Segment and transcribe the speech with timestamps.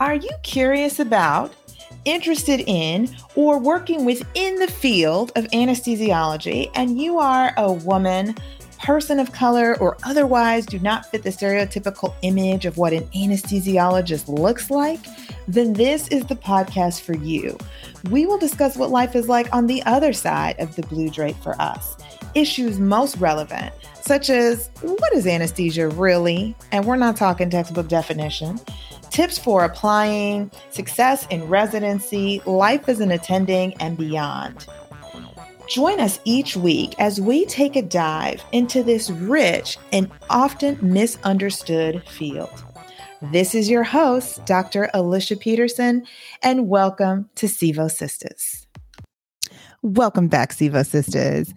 [0.00, 1.52] Are you curious about,
[2.04, 8.34] interested in, or working within the field of anesthesiology and you are a woman?
[8.78, 14.28] person of color or otherwise do not fit the stereotypical image of what an anesthesiologist
[14.28, 15.00] looks like,
[15.48, 17.58] then this is the podcast for you.
[18.10, 21.36] We will discuss what life is like on the other side of the blue drape
[21.42, 21.96] for us.
[22.36, 26.54] Issues most relevant, such as what is anesthesia really?
[26.70, 28.60] And we're not talking textbook definition.
[29.10, 34.66] Tips for applying, success in residency, life as an attending, and beyond.
[35.68, 42.02] Join us each week as we take a dive into this rich and often misunderstood
[42.08, 42.64] field.
[43.20, 44.88] This is your host, Dr.
[44.94, 46.06] Alicia Peterson,
[46.42, 48.66] and welcome to Sevo Sisters.
[49.82, 51.52] Welcome back, Sevo Sisters.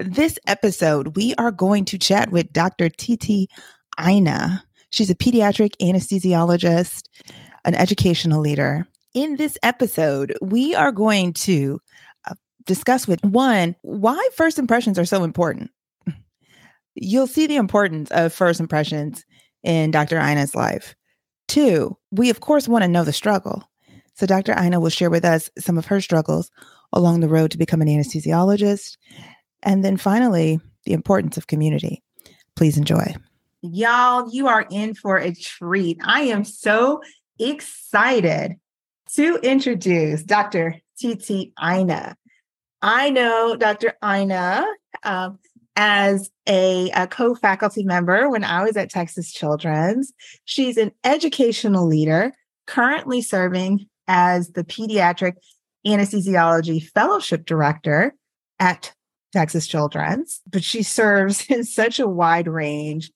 [0.00, 2.88] This episode, we are going to chat with Dr.
[2.88, 3.48] Titi
[4.00, 4.64] Aina.
[4.94, 7.08] She's a pediatric anesthesiologist,
[7.64, 8.86] an educational leader.
[9.12, 11.80] In this episode, we are going to
[12.30, 15.72] uh, discuss with one, why first impressions are so important.
[16.94, 19.24] You'll see the importance of first impressions
[19.64, 20.16] in Dr.
[20.16, 20.94] Aina's life.
[21.48, 23.68] Two, we of course want to know the struggle.
[24.14, 24.54] So Dr.
[24.56, 26.52] Aina will share with us some of her struggles
[26.92, 28.96] along the road to become an anesthesiologist.
[29.60, 32.00] And then finally, the importance of community.
[32.54, 33.16] Please enjoy.
[33.72, 35.98] Y'all, you are in for a treat.
[36.04, 37.00] I am so
[37.38, 38.56] excited
[39.14, 40.76] to introduce Dr.
[40.98, 42.14] Titi Aina.
[42.82, 43.94] I know Dr.
[44.04, 44.66] Aina
[45.02, 45.38] um,
[45.76, 50.12] as a, a co faculty member when I was at Texas Children's.
[50.44, 52.34] She's an educational leader,
[52.66, 55.36] currently serving as the Pediatric
[55.86, 58.14] Anesthesiology Fellowship Director
[58.60, 58.92] at
[59.32, 63.10] Texas Children's, but she serves in such a wide range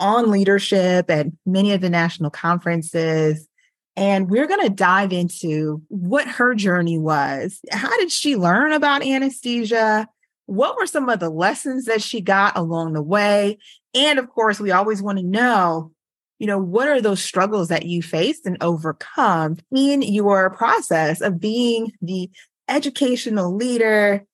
[0.00, 3.48] on leadership at many of the national conferences,
[3.96, 7.60] and we're going to dive into what her journey was.
[7.70, 10.08] How did she learn about anesthesia?
[10.46, 13.58] What were some of the lessons that she got along the way?
[13.94, 15.92] And of course, we always want to know,
[16.38, 21.38] you know, what are those struggles that you faced and overcome in your process of
[21.38, 22.30] being the
[22.68, 24.24] educational leader,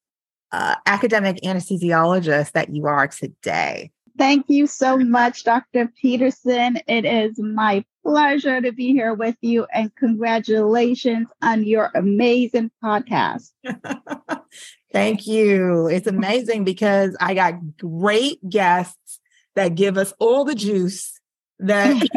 [0.53, 3.91] uh, academic anesthesiologist that you are today?
[4.19, 5.93] Thank you so much, Dr.
[6.01, 6.81] Peterson.
[6.89, 13.53] It is my pleasure to be here with you and congratulations on your amazing podcast.
[14.93, 15.87] Thank you.
[15.87, 19.21] It's amazing because I got great guests
[19.55, 21.21] that give us all the juice
[21.61, 22.09] that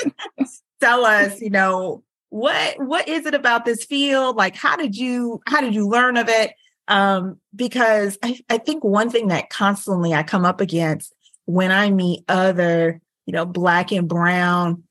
[0.80, 4.36] tell us, you know, what what is it about this field?
[4.36, 6.52] Like how did you how did you learn of it?
[6.92, 11.14] Um, because I, I think one thing that constantly I come up against
[11.46, 14.82] when I meet other, you know, Black and Brown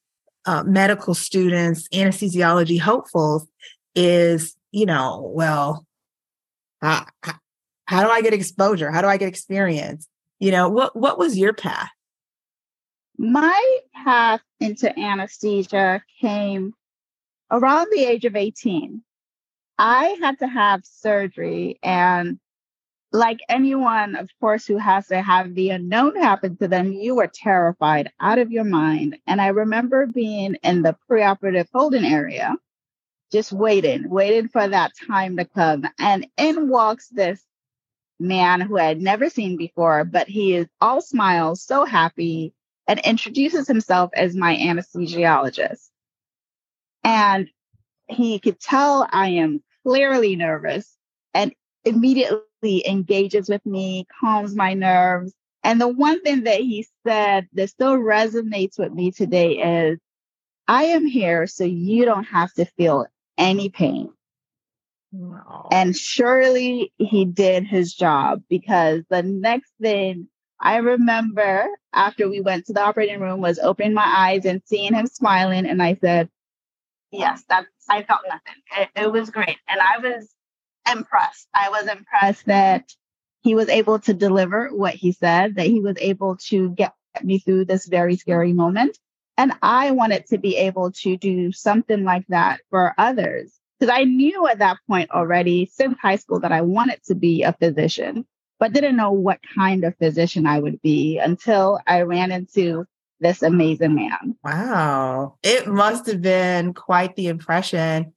[0.48, 3.48] uh, medical students, anesthesiology hopefuls,
[3.94, 5.86] is, you know, well,
[6.82, 8.90] how, do I get exposure?
[8.90, 10.08] How do I get experience?
[10.40, 11.92] You know, what what was your path?
[13.20, 16.74] My path into anesthesia came
[17.52, 19.04] around the age of 18.
[19.84, 21.80] I had to have surgery.
[21.82, 22.40] And
[23.12, 27.32] like anyone, of course, who has to have the unknown happen to them, you were
[27.34, 29.18] terrified out of your mind.
[29.26, 32.56] And I remember being in the preoperative holding area,
[33.32, 35.88] just waiting, waiting for that time to come.
[35.98, 37.44] And in walks this
[38.20, 42.54] man who I had never seen before, but he is all smiles, so happy,
[42.86, 45.90] and introduces himself as my anesthesiologist.
[47.04, 47.50] And
[48.08, 50.96] he could tell I am clearly nervous
[51.34, 51.54] and
[51.86, 55.34] immediately engages with me, calms my nerves.
[55.64, 59.54] And the one thing that he said that still resonates with me today
[59.92, 60.00] is
[60.68, 63.06] I am here so you don't have to feel
[63.38, 64.12] any pain.
[65.72, 70.28] And surely he did his job because the next thing
[70.62, 74.94] I remember after we went to the operating room was opening my eyes and seeing
[74.94, 75.66] him smiling.
[75.66, 76.30] And I said,
[77.12, 78.62] Yes, that's I felt nothing.
[78.78, 79.58] It, it was great.
[79.68, 80.30] And I was
[80.92, 81.48] impressed.
[81.54, 82.90] I was impressed that
[83.42, 86.94] he was able to deliver what he said, that he was able to get
[87.24, 88.98] me through this very scary moment.
[89.38, 93.54] And I wanted to be able to do something like that for others.
[93.80, 97.44] Because I knew at that point already since high school that I wanted to be
[97.44, 98.26] a physician,
[98.60, 102.86] but didn't know what kind of physician I would be until I ran into
[103.22, 104.36] this amazing man.
[104.44, 105.36] Wow.
[105.44, 108.14] It must have been quite the impression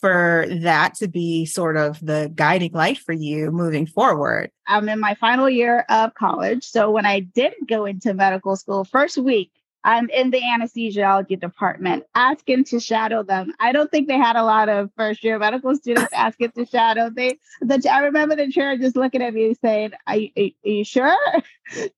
[0.00, 4.50] for that to be sort of the guiding light for you moving forward.
[4.66, 6.64] I'm in my final year of college.
[6.64, 9.50] So when I did go into medical school, first week,
[9.84, 13.52] I'm in the anesthesiology department asking to shadow them.
[13.60, 17.10] I don't think they had a lot of first year medical students asking to shadow.
[17.10, 20.84] They, the, I remember the chair just looking at me saying, Are, you, are you
[20.84, 21.16] sure?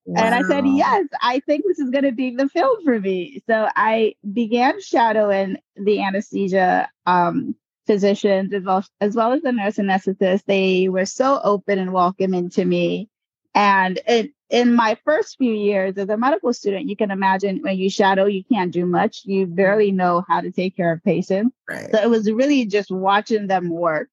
[0.05, 0.25] Wow.
[0.25, 3.43] And I said, Yes, I think this is going to be the field for me.
[3.49, 7.55] So I began shadowing the anesthesia um,
[7.87, 10.44] physicians as well, as well as the nurse anesthetists.
[10.47, 13.09] They were so open and welcoming to me.
[13.56, 17.79] And it, in my first few years as a medical student, you can imagine when
[17.79, 19.23] you shadow, you can't do much.
[19.25, 21.56] You barely know how to take care of patients.
[21.67, 21.91] Right.
[21.91, 24.11] So it was really just watching them work.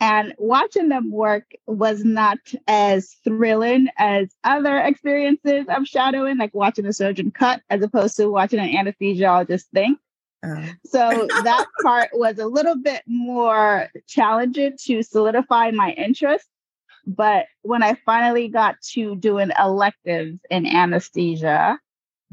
[0.00, 6.86] And watching them work was not as thrilling as other experiences of shadowing, like watching
[6.86, 9.98] a surgeon cut as opposed to watching an anesthesiologist think.
[10.42, 10.66] Uh.
[10.86, 16.48] So that part was a little bit more challenging to solidify my interest.
[17.06, 21.78] But when I finally got to doing electives in anesthesia,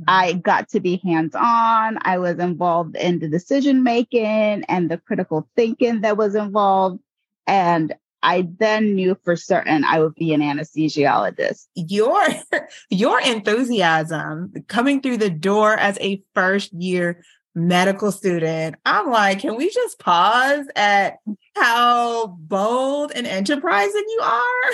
[0.07, 0.39] I mm-hmm.
[0.39, 1.97] got to be hands on.
[2.01, 7.01] I was involved in the decision making and the critical thinking that was involved.
[7.47, 11.67] And I then knew for certain I would be an anesthesiologist.
[11.75, 12.21] Your
[12.89, 17.23] your enthusiasm coming through the door as a first year
[17.59, 18.75] medical student.
[18.85, 21.17] I'm like, can we just pause at
[21.55, 24.71] how bold and enterprising you are?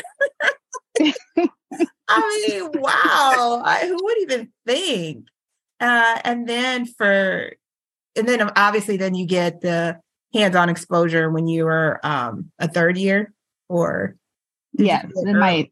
[2.07, 3.61] I mean, wow.
[3.65, 5.27] I, who would even think?
[5.79, 7.51] Uh, and then for,
[8.15, 9.99] and then obviously, then you get the
[10.33, 13.33] hands on exposure when you were um, a third year
[13.67, 14.15] or.
[14.73, 15.67] yeah, in my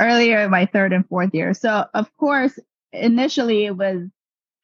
[0.00, 1.54] earlier, my third and fourth year.
[1.54, 2.58] So, of course,
[2.92, 4.08] initially it was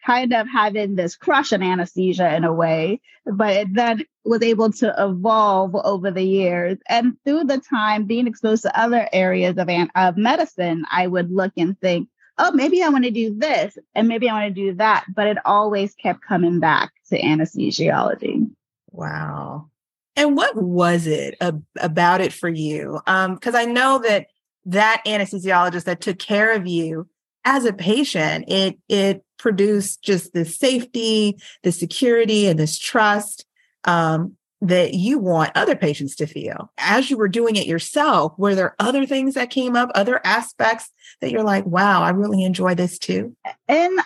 [0.07, 4.71] kind of having this crush on anesthesia in a way, but it then was able
[4.73, 6.79] to evolve over the years.
[6.89, 11.33] And through the time being exposed to other areas of, an- of medicine, I would
[11.33, 12.09] look and think,
[12.39, 15.07] oh, maybe I want to do this and maybe I want to do that.
[15.15, 18.49] But it always kept coming back to anesthesiology.
[18.93, 19.71] Wow.
[20.15, 23.01] And what was it ab- about it for you?
[23.05, 24.29] Because um, I know that
[24.67, 27.09] that anesthesiologist that took care of you
[27.45, 33.45] as a patient, it it produced just the safety, the security, and this trust
[33.85, 36.73] um, that you want other patients to feel.
[36.79, 40.91] As you were doing it yourself, were there other things that came up, other aspects
[41.21, 43.37] that you're like, wow, I really enjoy this too?
[43.69, 43.97] In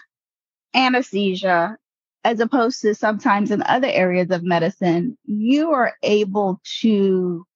[0.74, 1.76] anesthesia,
[2.24, 7.46] as opposed to sometimes in other areas of medicine, you are able to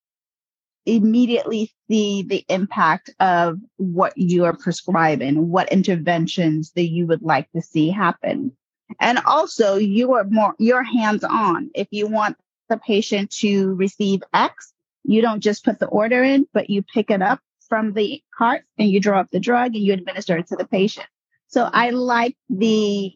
[0.86, 7.50] immediately see the impact of what you are prescribing, what interventions that you would like
[7.52, 8.52] to see happen.
[9.00, 11.70] And also you are more, you're hands on.
[11.74, 12.36] If you want
[12.68, 14.72] the patient to receive X,
[15.04, 18.62] you don't just put the order in, but you pick it up from the cart
[18.78, 21.06] and you draw up the drug and you administer it to the patient.
[21.48, 23.12] So I like the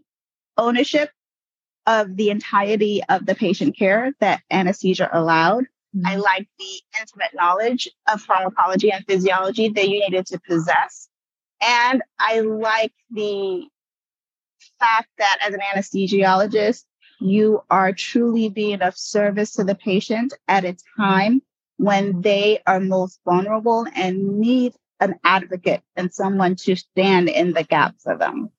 [0.56, 1.10] ownership
[1.86, 5.64] of the entirety of the patient care that anesthesia allowed
[5.96, 6.06] Mm-hmm.
[6.06, 11.08] I like the intimate knowledge of pharmacology and physiology that you needed to possess.
[11.61, 13.67] And I like the
[14.79, 16.85] fact that as an anesthesiologist,
[17.20, 21.43] you are truly being of service to the patient at a time
[21.76, 27.64] when they are most vulnerable and need an advocate and someone to stand in the
[27.64, 28.50] gap for them.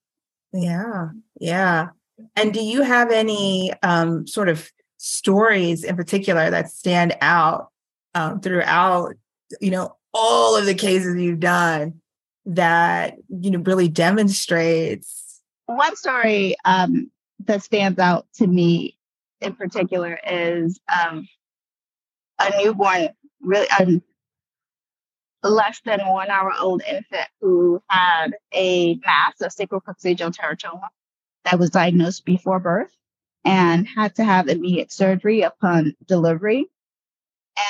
[0.52, 1.88] Yeah, yeah.
[2.36, 7.70] And do you have any um, sort of stories in particular that stand out
[8.14, 9.14] um, throughout,
[9.60, 12.00] you know, all of the cases you've done
[12.44, 15.40] that, you know, really demonstrates?
[15.64, 17.10] One story um,
[17.46, 18.98] that stands out to me
[19.40, 21.26] in particular is um,
[22.38, 23.08] a newborn,
[23.40, 30.36] really a less than one hour old infant who had a mass of sacral sacrococcygeal
[30.36, 30.88] teratoma
[31.46, 32.94] that was diagnosed before birth
[33.46, 33.56] Mm-hmm.
[33.56, 36.66] and had to have immediate surgery upon delivery.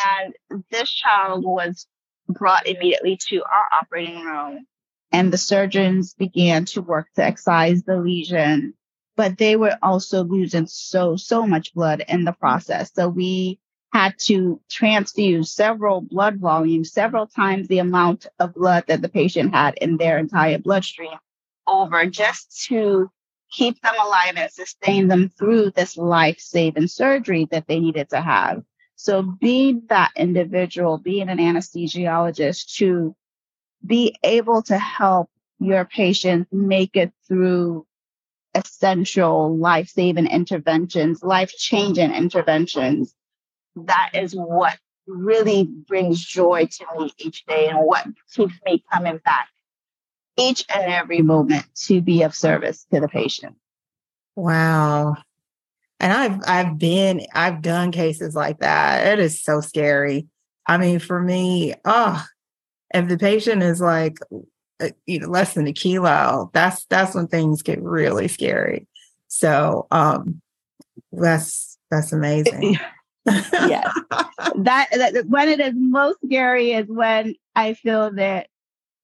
[0.07, 0.35] And
[0.71, 1.87] this child was
[2.29, 4.67] brought immediately to our operating room,
[5.13, 8.75] and the surgeons began to work to excise the lesion.
[9.17, 12.93] But they were also losing so, so much blood in the process.
[12.95, 13.61] So we
[13.93, 19.53] had to transfuse several blood volumes, several times the amount of blood that the patient
[19.55, 21.19] had in their entire bloodstream
[21.67, 23.11] over just to
[23.51, 28.21] keep them alive and sustain them through this life saving surgery that they needed to
[28.21, 28.63] have.
[28.97, 33.17] So being that individual, being an anesthesiologist to
[33.85, 37.87] be able to help your patient make it through
[38.55, 43.15] essential life saving interventions, life changing interventions,
[43.77, 49.19] that is what really brings joy to me each day and what keeps me coming
[49.25, 49.49] back
[50.41, 53.57] each and every moment to be of service to the patient.
[54.37, 55.17] Wow.
[55.99, 59.07] And I've I've been I've done cases like that.
[59.07, 60.29] It is so scary.
[60.67, 62.25] I mean, for me, oh,
[62.95, 64.17] if the patient is like
[64.81, 68.87] uh, you know less than a kilo, that's that's when things get really scary.
[69.29, 70.41] So um
[71.13, 72.79] that's that's amazing.
[73.27, 73.93] yes.
[74.57, 78.49] That, that when it is most scary is when I feel that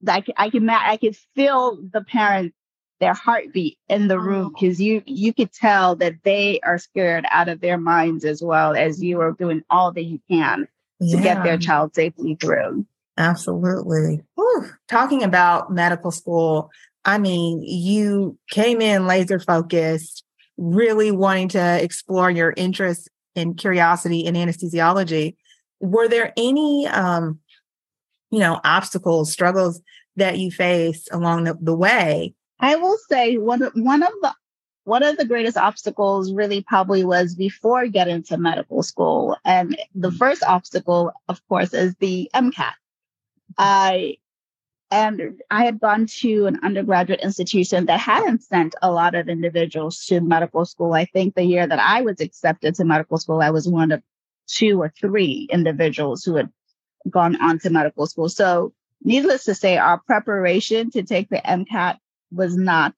[0.08, 2.56] I can I can I can feel the parents
[2.98, 4.84] their heartbeat in the room because oh.
[4.84, 9.02] you you could tell that they are scared out of their minds as well as
[9.02, 10.66] you are doing all that you can
[11.02, 12.86] to get their child safely through.
[13.18, 14.22] Absolutely.
[14.34, 14.70] Whew.
[14.88, 16.70] Talking about medical school,
[17.04, 20.24] I mean, you came in laser focused,
[20.56, 25.36] really wanting to explore your interest and curiosity in anesthesiology.
[25.80, 27.40] Were there any, um,
[28.30, 29.80] you know, obstacles, struggles
[30.16, 32.34] that you face along the, the way?
[32.60, 34.34] I will say one one of the
[34.84, 39.36] one of the greatest obstacles really probably was before getting to medical school.
[39.44, 40.16] And the mm.
[40.16, 42.72] first obstacle, of course, is the MCAT.
[43.58, 44.18] I
[44.92, 50.04] and I had gone to an undergraduate institution that hadn't sent a lot of individuals
[50.06, 50.92] to medical school.
[50.92, 54.02] I think the year that I was accepted to medical school, I was one of
[54.46, 56.50] two or three individuals who had
[57.08, 58.28] gone on to medical school.
[58.28, 58.72] So,
[59.02, 61.98] needless to say, our preparation to take the MCAT
[62.32, 62.94] was not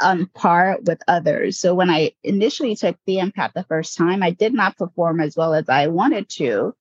[0.00, 1.58] on par with others.
[1.58, 5.36] So when I initially took the MCAT the first time, I did not perform as
[5.36, 6.74] well as I wanted to.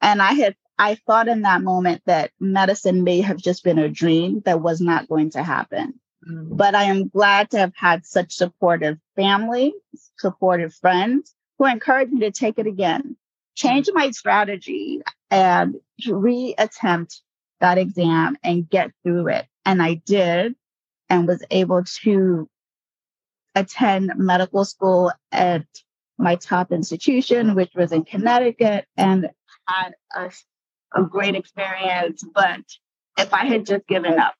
[0.00, 3.90] And I had I thought in that moment that medicine may have just been a
[3.90, 6.00] dream that was not going to happen.
[6.26, 6.56] Mm-hmm.
[6.56, 9.74] But I am glad to have had such supportive family,
[10.16, 13.16] supportive friends who encouraged me to take it again,
[13.54, 17.20] change my strategy and reattempt
[17.60, 19.46] that exam and get through it.
[19.64, 20.54] And I did
[21.08, 22.48] and was able to
[23.54, 25.66] attend medical school at
[26.18, 29.28] my top institution, which was in Connecticut, and
[29.66, 30.30] had a,
[30.94, 32.24] a great experience.
[32.34, 32.60] But
[33.18, 34.34] if I had just given up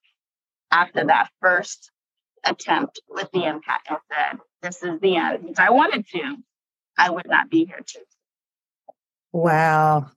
[0.70, 1.90] after that first
[2.44, 6.37] attempt with the MCAT and said, this is the end, I wanted to,
[6.97, 8.04] I would not be here today.
[9.32, 10.11] Wow.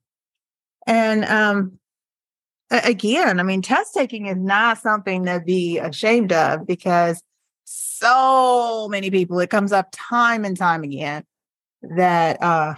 [0.86, 1.80] And um,
[2.70, 7.22] again, I mean, test taking is not something to be ashamed of because
[7.66, 11.24] so many people, it comes up time and time again
[11.82, 12.76] that, uh,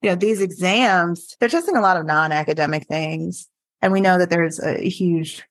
[0.00, 3.48] you know, these exams, they're testing a lot of non academic things.
[3.80, 5.42] And we know that there's a huge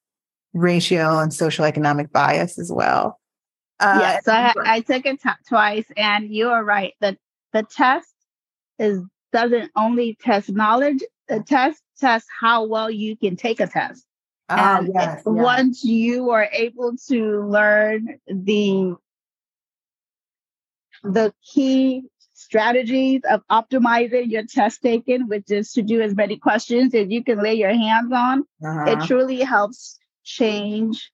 [0.53, 3.19] racial and social economic bias as well.
[3.79, 6.93] Uh, yes, I, I took it t- twice, and you are right.
[7.01, 7.17] The
[7.51, 8.13] the test
[8.77, 9.01] is
[9.33, 11.01] doesn't only test knowledge;
[11.31, 14.05] the test test how well you can take a test.
[14.49, 18.95] Oh, and yes, once you are able to learn the
[21.03, 26.93] the key strategies of optimizing your test taken, which is to do as many questions
[26.93, 28.91] as you can lay your hands on, uh-huh.
[28.91, 31.11] it truly helps change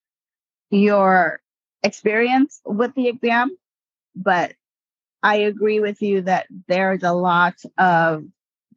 [0.72, 1.40] your
[1.84, 3.56] experience with the exam.
[4.16, 4.54] But
[5.22, 8.24] I agree with you that there's a lot of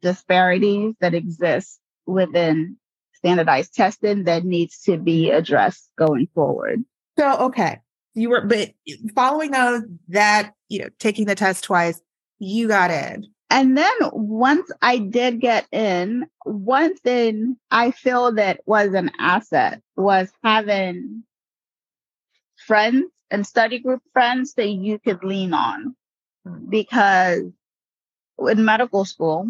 [0.01, 2.77] disparities that exist within
[3.13, 6.83] standardized testing that needs to be addressed going forward.
[7.19, 7.79] So, okay.
[8.13, 8.71] You were, but
[9.15, 12.01] following those, that, you know, taking the test twice,
[12.39, 13.27] you got in.
[13.49, 19.81] And then once I did get in, one thing I feel that was an asset
[19.95, 21.23] was having
[22.65, 25.95] friends and study group friends that you could lean on.
[26.45, 26.69] Hmm.
[26.69, 27.43] Because
[28.39, 29.47] in medical school,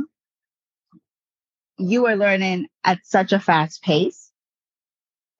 [1.89, 4.31] you were learning at such a fast pace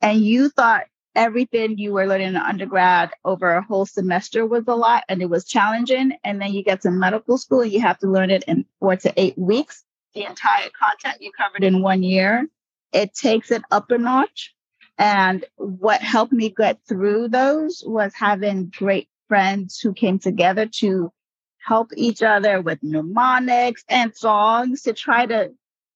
[0.02, 4.76] and you thought everything you were learning in undergrad over a whole semester was a
[4.76, 6.14] lot and it was challenging.
[6.24, 9.14] And then you get to medical school, you have to learn it in four to
[9.18, 9.84] eight weeks.
[10.14, 12.48] The entire content you covered in one year,
[12.92, 14.54] it takes it up a notch.
[14.98, 21.12] And what helped me get through those was having great friends who came together to
[21.58, 25.52] help each other with mnemonics and songs to try to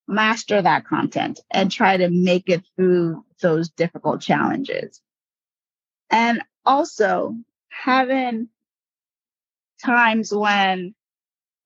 [0.08, 5.02] master that content and try to make it through those difficult challenges.
[6.10, 7.36] And also
[7.70, 8.50] having
[9.84, 10.96] times when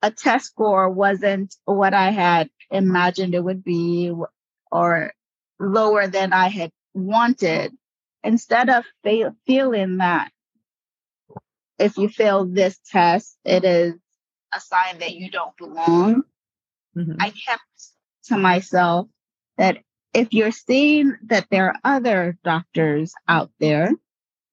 [0.02, 4.14] a test score wasn't what I had imagined it would be
[4.72, 5.14] or
[5.60, 7.74] lower than I had wanted,
[8.24, 8.86] instead of
[9.46, 10.32] feeling that
[11.78, 13.96] if you fail this test, it is
[14.54, 16.24] a sign that you don't belong,
[16.96, 17.14] mm-hmm.
[17.20, 17.64] I kept
[18.30, 19.08] to myself
[19.58, 19.78] that
[20.14, 23.92] if you're seeing that there are other doctors out there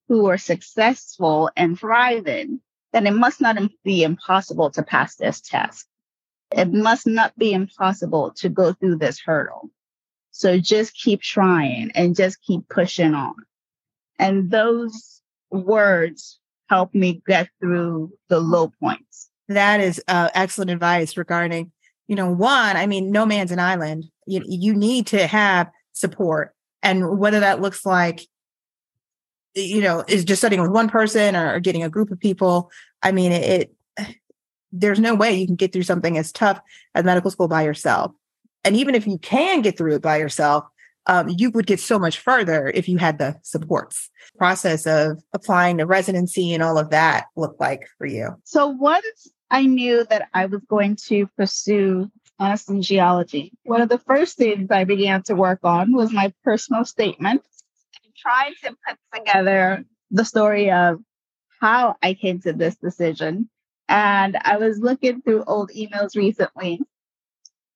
[0.08, 2.60] who are successful and thriving,
[2.92, 5.86] then it must not be impossible to pass this test.
[6.52, 9.70] It must not be impossible to go through this hurdle.
[10.30, 13.34] So just keep trying and just keep pushing on.
[14.18, 19.30] And those words help me get through the low points.
[19.48, 21.72] That is uh, excellent advice regarding,
[22.08, 24.04] you know, one, I mean, no man's an island.
[24.26, 26.54] You, you need to have support.
[26.82, 28.26] And whether that looks like,
[29.54, 32.70] you know, is just studying with one person or getting a group of people.
[33.02, 34.16] I mean, it, it
[34.72, 36.60] there's no way you can get through something as tough
[36.94, 38.12] as medical school by yourself.
[38.64, 40.64] And even if you can get through it by yourself,
[41.06, 44.10] um, you would get so much further if you had the supports.
[44.38, 48.30] Process of applying to residency and all of that look like for you?
[48.44, 52.10] So once I knew that I was going to pursue
[52.40, 57.42] anesthesiology, one of the first things I began to work on was my personal statement
[58.04, 61.00] and trying to put together the story of
[61.60, 63.48] how I came to this decision.
[63.88, 66.80] And I was looking through old emails recently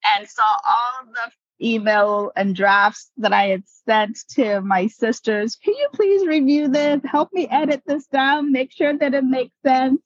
[0.05, 5.57] and saw all the email and drafts that I had sent to my sisters.
[5.57, 7.01] Can you please review this?
[7.05, 10.01] Help me edit this down, make sure that it makes sense.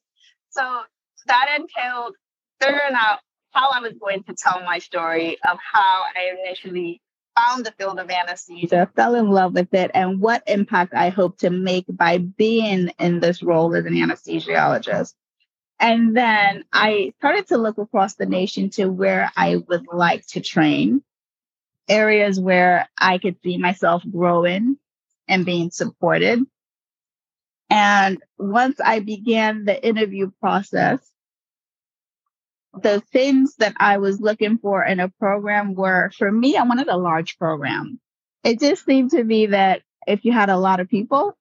[0.51, 0.83] So
[1.27, 2.15] that entailed
[2.61, 3.21] figuring out
[3.53, 7.01] how I was going to tell my story of how I initially
[7.37, 11.39] found the field of anesthesia, fell in love with it, and what impact I hope
[11.39, 15.15] to make by being in this role as an anesthesiologist.
[15.81, 20.41] And then I started to look across the nation to where I would like to
[20.41, 21.03] train
[21.89, 24.79] areas where I could see myself growing
[25.29, 26.45] and being supported.
[27.69, 31.01] And once I began the interview process,
[32.83, 36.89] the things that I was looking for in a program were for me, I wanted
[36.89, 38.01] a large program.
[38.43, 41.37] It just seemed to me that if you had a lot of people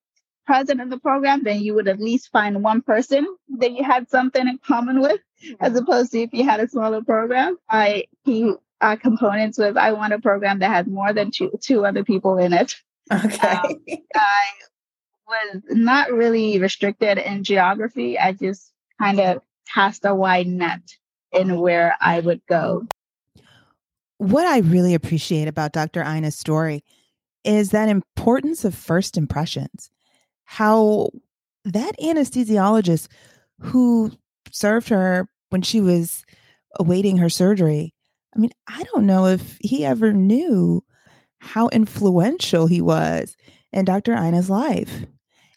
[0.45, 3.25] present in the program, then you would at least find one person
[3.57, 5.19] that you had something in common with,
[5.59, 7.57] as opposed to if you had a smaller program.
[7.69, 11.85] I he uh, components was I want a program that has more than two two
[11.85, 12.75] other people in it.
[13.11, 13.47] Okay.
[13.47, 13.75] Um,
[14.15, 14.45] I
[15.27, 18.17] was not really restricted in geography.
[18.17, 19.41] I just kind of
[19.73, 20.81] cast a wide net
[21.33, 22.87] in where I would go.
[24.17, 26.03] What I really appreciate about Dr.
[26.03, 26.83] Aina's story
[27.43, 29.89] is that importance of first impressions.
[30.45, 31.09] How
[31.65, 33.07] that anesthesiologist
[33.59, 34.11] who
[34.51, 36.23] served her when she was
[36.79, 37.93] awaiting her surgery
[38.35, 40.83] I mean, I don't know if he ever knew
[41.39, 43.35] how influential he was
[43.71, 44.13] in Dr.
[44.13, 45.05] Aina's life.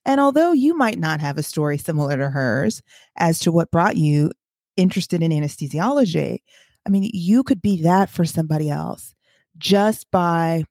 [0.05, 2.83] And although you might not have a story similar to hers
[3.17, 4.31] as to what brought you
[4.77, 6.39] interested in anesthesiology,
[6.87, 9.15] I mean, you could be that for somebody else
[9.59, 10.65] just by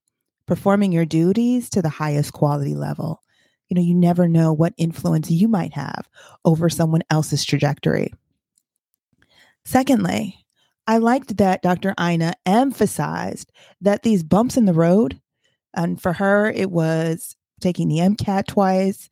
[0.47, 3.21] performing your duties to the highest quality level.
[3.67, 6.07] You know, you never know what influence you might have
[6.45, 8.13] over someone else's trajectory.
[9.65, 10.37] Secondly,
[10.87, 11.95] I liked that Dr.
[11.99, 15.19] Aina emphasized that these bumps in the road,
[15.73, 19.09] and for her, it was taking the MCAT twice.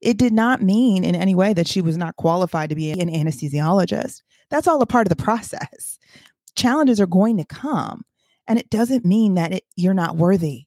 [0.00, 3.08] It did not mean in any way that she was not qualified to be an
[3.08, 4.22] anesthesiologist.
[4.52, 5.98] That's all a part of the process.
[6.56, 8.04] Challenges are going to come,
[8.46, 10.66] and it doesn't mean that it, you're not worthy.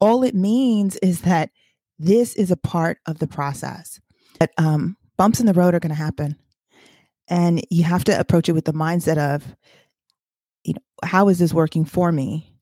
[0.00, 1.50] All it means is that
[1.98, 4.00] this is a part of the process.
[4.38, 6.36] But um, bumps in the road are going to happen.
[7.26, 9.56] And you have to approach it with the mindset of
[10.62, 12.54] you know, how is this working for me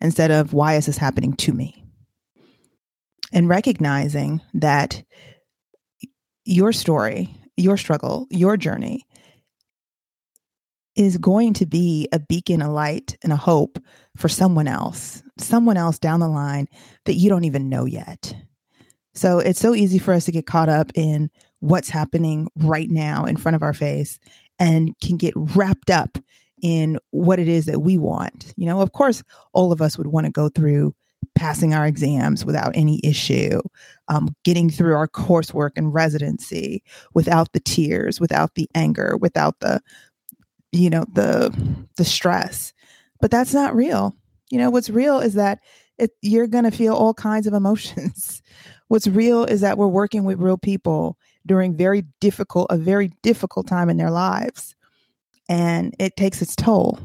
[0.00, 1.84] instead of why is this happening to me?
[3.32, 5.02] And recognizing that
[6.44, 9.04] your story, your struggle, your journey
[10.98, 13.78] is going to be a beacon, a light, and a hope
[14.16, 16.66] for someone else, someone else down the line
[17.04, 18.34] that you don't even know yet.
[19.14, 21.30] So it's so easy for us to get caught up in
[21.60, 24.18] what's happening right now in front of our face
[24.58, 26.18] and can get wrapped up
[26.62, 28.52] in what it is that we want.
[28.56, 30.94] You know, of course, all of us would want to go through
[31.34, 33.60] passing our exams without any issue,
[34.08, 36.82] um, getting through our coursework and residency
[37.14, 39.80] without the tears, without the anger, without the,
[40.72, 41.54] you know, the
[41.96, 42.72] the stress.
[43.20, 44.14] But that's not real.
[44.50, 45.60] You know, what's real is that
[45.98, 48.42] it, you're going to feel all kinds of emotions.
[48.88, 53.66] what's real is that we're working with real people during very difficult, a very difficult
[53.66, 54.74] time in their lives
[55.48, 56.98] and it takes its toll.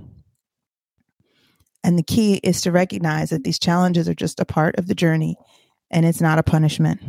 [1.84, 4.96] And the key is to recognize that these challenges are just a part of the
[4.96, 5.38] journey
[5.92, 7.02] and it's not a punishment.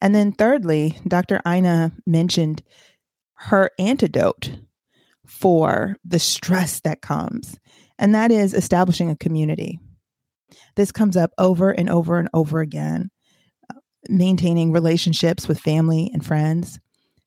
[0.00, 1.40] And then, thirdly, Dr.
[1.46, 2.62] Aina mentioned
[3.34, 4.50] her antidote
[5.26, 7.58] for the stress that comes,
[7.98, 9.78] and that is establishing a community.
[10.76, 13.10] This comes up over and over and over again.
[13.70, 16.78] Uh, maintaining relationships with family and friends,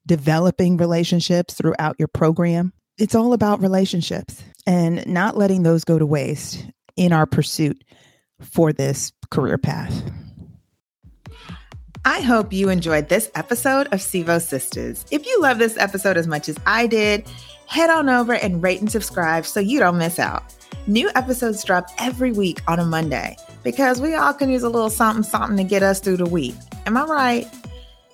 [0.06, 2.74] developing relationships throughout your program.
[2.98, 7.84] It's all about relationships and not letting those go to waste in our pursuit
[8.42, 10.04] for this career path.
[12.06, 15.06] I hope you enjoyed this episode of Sevo Sisters.
[15.12, 17.30] If you love this episode as much as I did,
[17.70, 20.44] head on over and rate and subscribe so you don't miss out.
[20.88, 24.90] New episodes drop every week on a Monday because we all can use a little
[24.90, 26.56] something something to get us through the week.
[26.88, 27.48] Am I right?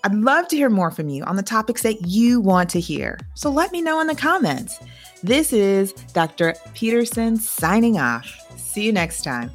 [0.03, 3.17] I'd love to hear more from you on the topics that you want to hear.
[3.33, 4.77] So let me know in the comments.
[5.23, 6.53] This is Dr.
[6.73, 8.29] Peterson signing off.
[8.57, 9.49] See you next time.